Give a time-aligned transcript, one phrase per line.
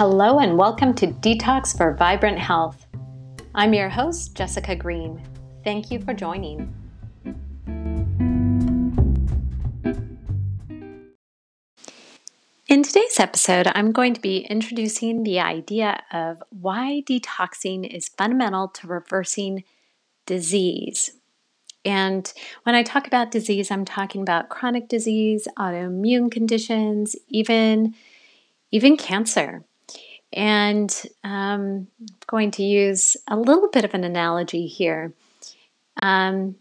[0.00, 2.86] Hello, and welcome to Detox for Vibrant Health.
[3.54, 5.22] I'm your host, Jessica Green.
[5.62, 6.74] Thank you for joining.
[12.66, 18.68] In today's episode, I'm going to be introducing the idea of why detoxing is fundamental
[18.68, 19.64] to reversing
[20.24, 21.10] disease.
[21.84, 22.32] And
[22.62, 27.94] when I talk about disease, I'm talking about chronic disease, autoimmune conditions, even,
[28.72, 29.66] even cancer.
[30.32, 30.90] And
[31.24, 35.12] um, I'm going to use a little bit of an analogy here.
[36.02, 36.56] Um,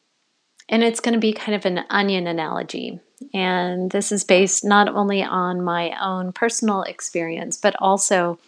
[0.67, 2.99] and it's going to be kind of an onion analogy.
[3.33, 8.39] And this is based not only on my own personal experience, but also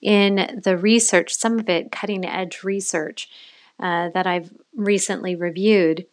[0.00, 3.28] in the research, some of it cutting edge research
[3.80, 6.06] uh, that I've recently reviewed.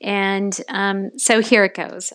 [0.00, 2.12] And um, so here it goes.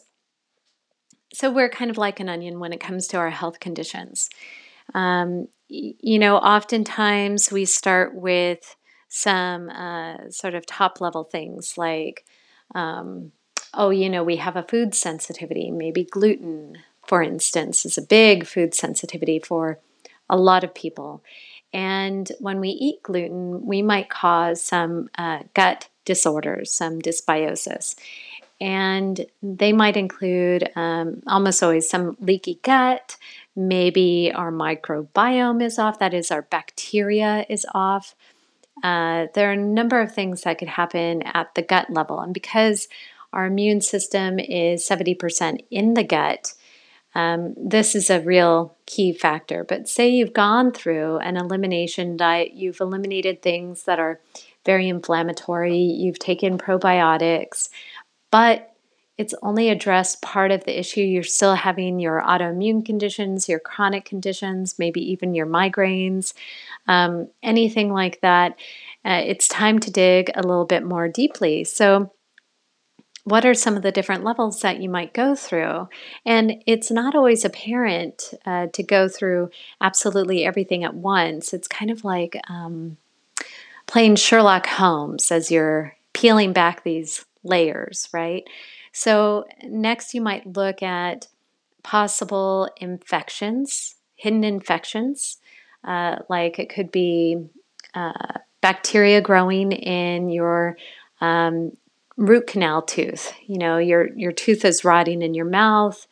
[1.34, 4.30] So we're kind of like an onion when it comes to our health conditions.
[4.94, 8.75] Um, you know, oftentimes we start with
[9.08, 12.25] some uh, sort of top level things like,
[12.75, 13.31] um,
[13.73, 15.72] oh, you know, we have a food sensitivity.
[15.72, 16.77] Maybe gluten,
[17.08, 19.80] for instance, is a big food sensitivity for
[20.30, 21.23] a lot of people.
[21.73, 27.95] And when we eat gluten, we might cause some uh, gut disorders, some dysbiosis.
[28.62, 33.17] And they might include um, almost always some leaky gut,
[33.56, 38.16] maybe our microbiome is off, that is, our bacteria is off.
[38.84, 42.20] Uh, there are a number of things that could happen at the gut level.
[42.20, 42.88] And because
[43.34, 46.54] our immune system is 70% in the gut,
[47.14, 49.64] um, this is a real key factor.
[49.64, 54.22] But say you've gone through an elimination diet, you've eliminated things that are
[54.66, 57.70] very inflammatory, you've taken probiotics,
[58.31, 58.71] but
[59.17, 61.01] it's only addressed part of the issue.
[61.01, 66.33] You're still having your autoimmune conditions, your chronic conditions, maybe even your migraines,
[66.87, 68.55] um, anything like that.
[69.05, 71.64] Uh, it's time to dig a little bit more deeply.
[71.64, 72.11] So,
[73.23, 75.87] what are some of the different levels that you might go through?
[76.25, 81.53] And it's not always apparent uh, to go through absolutely everything at once.
[81.53, 82.97] It's kind of like um,
[83.86, 88.43] playing Sherlock Holmes as you're peeling back these layers, right?
[88.91, 91.27] So, next you might look at
[91.83, 95.37] possible infections, hidden infections,
[95.83, 97.37] uh, like it could be
[97.93, 100.77] uh, bacteria growing in your
[101.19, 101.71] um,
[102.17, 103.33] root canal tooth.
[103.45, 106.08] You know, your your tooth is rotting in your mouth.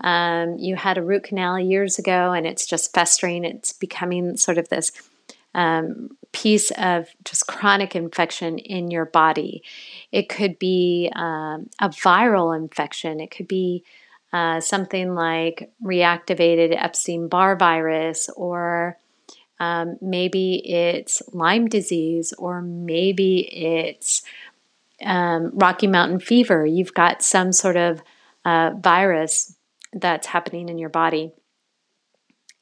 [0.00, 3.44] Um, you had a root canal years ago, and it's just festering.
[3.44, 4.92] It's becoming sort of this
[5.54, 9.62] um, piece of just chronic infection in your body.
[10.12, 13.20] It could be um, a viral infection.
[13.20, 13.84] It could be
[14.32, 18.98] uh, something like reactivated Epstein Barr virus, or
[19.58, 24.22] um, maybe it's Lyme disease, or maybe it's
[25.02, 26.66] um, Rocky Mountain fever.
[26.66, 28.02] You've got some sort of
[28.44, 29.56] uh, virus
[29.92, 31.32] that's happening in your body.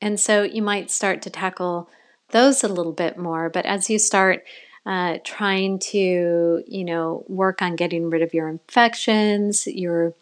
[0.01, 1.89] And so you might start to tackle
[2.31, 3.49] those a little bit more.
[3.49, 4.45] But as you start
[4.85, 10.15] uh, trying to, you know, work on getting rid of your infections, you're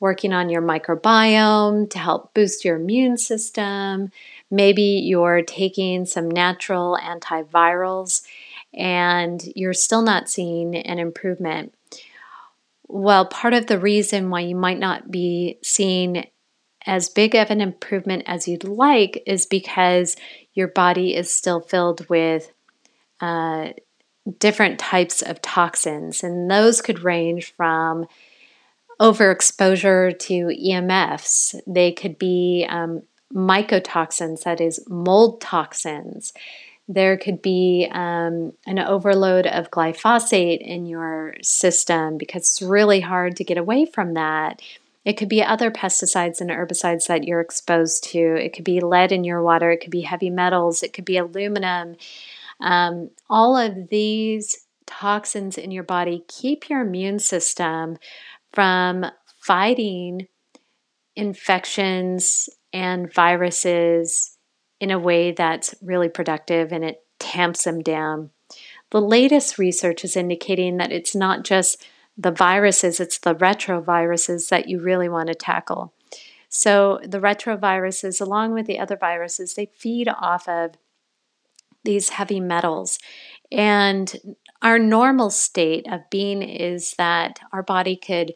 [0.00, 4.10] working on your microbiome to help boost your immune system.
[4.50, 8.22] Maybe you're taking some natural antivirals
[8.74, 11.74] and you're still not seeing an improvement.
[12.88, 16.26] Well, part of the reason why you might not be seeing
[16.84, 20.14] as big of an improvement as you'd like is because
[20.56, 22.50] your body is still filled with
[23.20, 23.68] uh,
[24.38, 28.06] different types of toxins, and those could range from
[29.00, 31.60] overexposure to EMFs.
[31.66, 33.02] They could be um,
[33.32, 36.32] mycotoxins, that is, mold toxins.
[36.88, 43.36] There could be um, an overload of glyphosate in your system because it's really hard
[43.36, 44.62] to get away from that.
[45.06, 48.18] It could be other pesticides and herbicides that you're exposed to.
[48.18, 49.70] It could be lead in your water.
[49.70, 50.82] It could be heavy metals.
[50.82, 51.94] It could be aluminum.
[52.60, 57.98] Um, all of these toxins in your body keep your immune system
[58.52, 59.06] from
[59.38, 60.26] fighting
[61.14, 64.36] infections and viruses
[64.80, 68.30] in a way that's really productive and it tamps them down.
[68.90, 71.84] The latest research is indicating that it's not just
[72.16, 75.92] the viruses, it's the retroviruses that you really want to tackle.
[76.48, 80.72] So, the retroviruses, along with the other viruses, they feed off of
[81.84, 82.98] these heavy metals.
[83.52, 88.34] And our normal state of being is that our body could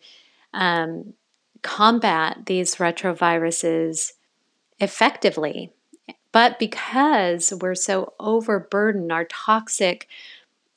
[0.53, 1.15] um,
[1.63, 4.13] combat these retroviruses
[4.79, 5.71] effectively
[6.33, 10.07] But because we're so overburdened, our toxic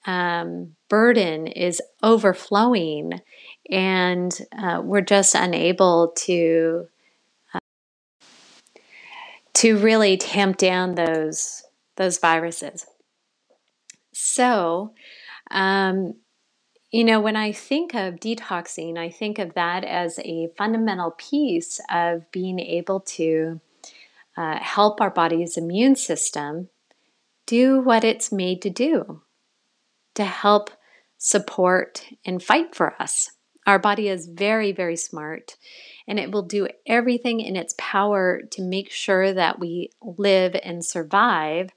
[0.05, 3.19] um, burden is overflowing,
[3.72, 6.86] and uh, we're just unable to
[7.51, 7.57] uh,
[9.56, 11.63] to really tamp down those
[11.95, 12.86] those viruses.
[14.13, 14.94] So,
[15.50, 16.13] um,
[16.92, 21.81] you know, when I think of detoxing, I think of that as a fundamental piece
[21.89, 23.60] of being able to
[24.38, 26.69] uh, help our body's immune system
[27.48, 29.24] do what it's made to do
[30.13, 30.69] to help
[31.24, 33.31] support and fight for us.
[33.66, 35.56] Our body is very, very smart
[36.06, 40.84] and it will do everything in its power to make sure that we live and
[40.84, 41.70] survive.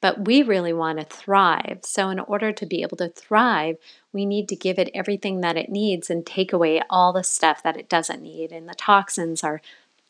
[0.00, 1.80] But we really want to thrive.
[1.82, 3.76] So, in order to be able to thrive,
[4.12, 7.62] we need to give it everything that it needs and take away all the stuff
[7.64, 8.52] that it doesn't need.
[8.52, 9.60] And the toxins are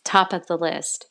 [0.04, 1.06] top of the list.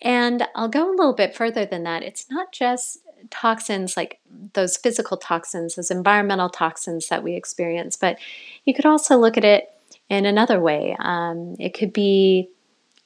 [0.00, 2.02] And I'll go a little bit further than that.
[2.02, 2.98] It's not just
[3.30, 4.18] toxins like
[4.54, 8.18] those physical toxins, those environmental toxins that we experience, but
[8.64, 9.70] you could also look at it
[10.08, 10.96] in another way.
[10.98, 12.48] Um, it could be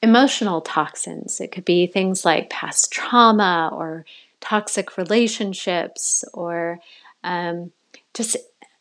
[0.01, 4.05] emotional toxins, it could be things like past trauma or
[4.39, 6.79] toxic relationships or
[7.23, 7.71] um,
[8.13, 8.37] just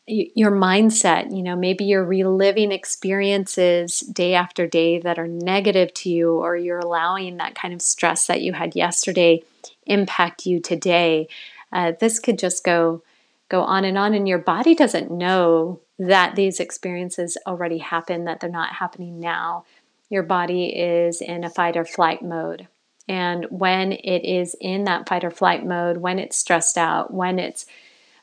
[0.07, 1.35] your mindset.
[1.35, 6.57] You know, maybe you're reliving experiences day after day that are negative to you, or
[6.57, 9.43] you're allowing that kind of stress that you had yesterday
[9.87, 11.29] impact you today.
[11.73, 13.03] Uh, this could just go
[13.49, 18.41] go on and on, and your body doesn't know that these experiences already happened, that
[18.41, 19.65] they're not happening now.
[20.09, 22.69] Your body is in a fight or flight mode.
[23.09, 27.39] And when it is in that fight or flight mode, when it's stressed out, when
[27.39, 27.67] it's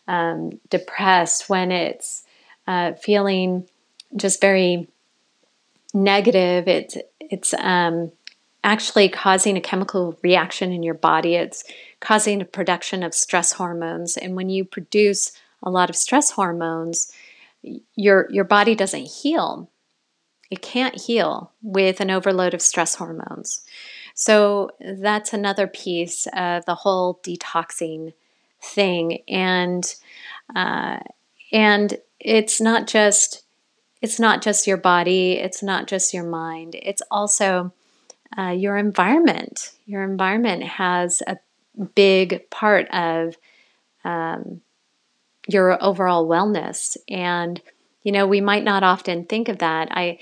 [0.08, 2.24] um, depressed, when it's
[2.68, 3.68] uh, feeling
[4.16, 4.88] just very
[5.94, 8.12] negative, it's it's um,
[8.64, 11.36] actually causing a chemical reaction in your body.
[11.36, 11.64] It's
[12.00, 15.32] causing a production of stress hormones, and when you produce
[15.64, 17.12] a lot of stress hormones,
[17.96, 19.70] your your body doesn't heal.
[20.50, 23.66] It can't heal with an overload of stress hormones.
[24.14, 28.14] So that's another piece of the whole detoxing
[28.62, 29.20] thing.
[29.28, 29.84] And
[30.56, 31.00] uh,
[31.52, 33.44] and it's not just
[34.02, 37.72] it's not just your body it's not just your mind it's also
[38.38, 39.72] uh, your environment.
[39.86, 41.38] Your environment has a
[41.96, 43.36] big part of
[44.04, 44.62] um,
[45.48, 46.98] your overall wellness.
[47.10, 47.62] And
[48.04, 49.90] you know we might not often think of that.
[49.92, 50.20] I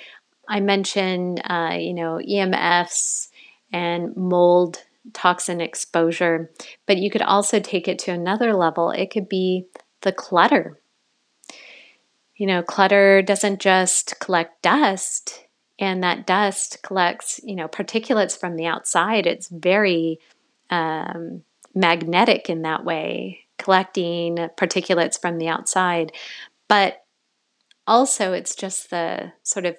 [0.48, 3.30] i mentioned uh, you know emfs
[3.72, 6.52] and mold toxin exposure.
[6.86, 8.92] But you could also take it to another level.
[8.92, 9.66] It could be
[10.02, 10.80] the clutter.
[12.36, 15.46] You know, clutter doesn't just collect dust,
[15.80, 19.26] and that dust collects, you know, particulates from the outside.
[19.26, 20.20] It's very
[20.70, 21.44] um,
[21.74, 26.12] magnetic in that way, collecting particulates from the outside.
[26.68, 27.06] But
[27.88, 29.78] also, it's just the sort of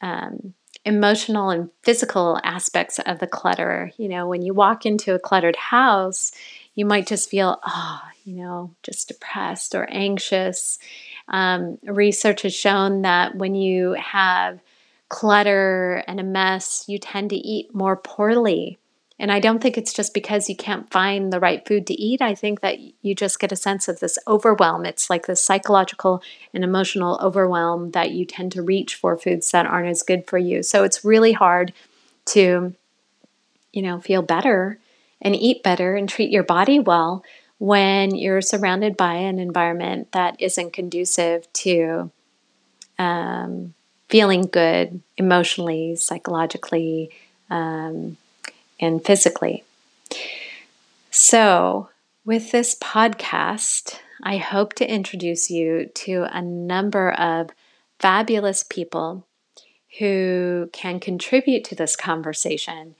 [0.00, 3.92] um, emotional and physical aspects of the clutter.
[3.96, 6.32] You know, when you walk into a cluttered house,
[6.74, 10.78] you might just feel, oh, you know, just depressed or anxious.
[11.28, 14.60] Um, research has shown that when you have
[15.08, 18.78] clutter and a mess, you tend to eat more poorly.
[19.18, 22.20] And I don't think it's just because you can't find the right food to eat.
[22.20, 24.84] I think that you just get a sense of this overwhelm.
[24.84, 29.66] It's like this psychological and emotional overwhelm that you tend to reach for foods that
[29.66, 30.62] aren't as good for you.
[30.62, 31.72] So it's really hard
[32.26, 32.74] to,
[33.72, 34.78] you know, feel better
[35.20, 37.22] and eat better and treat your body well
[37.58, 42.10] when you're surrounded by an environment that isn't conducive to
[42.98, 43.74] um,
[44.08, 47.10] feeling good emotionally, psychologically.
[47.50, 48.16] Um,
[48.82, 49.64] and physically.
[51.10, 51.88] So,
[52.24, 57.50] with this podcast, I hope to introduce you to a number of
[57.98, 59.26] fabulous people
[59.98, 62.94] who can contribute to this conversation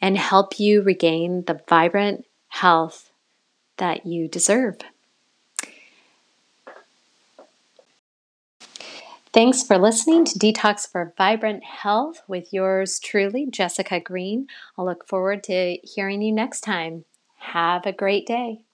[0.00, 3.10] and help you regain the vibrant health
[3.78, 4.78] that you deserve.
[9.36, 14.46] Thanks for listening to Detox for Vibrant Health with yours truly, Jessica Green.
[14.78, 17.04] I'll look forward to hearing you next time.
[17.36, 18.64] Have a great day.